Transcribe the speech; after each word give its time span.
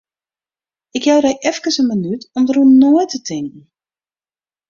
Ik 0.97 1.03
jou 1.09 1.19
dy 1.25 1.33
efkes 1.49 1.79
in 1.81 1.87
minút 1.91 2.21
om 2.37 2.43
dêroer 2.45 2.69
nei 2.81 3.05
te 3.11 3.17
tinken. 3.27 3.63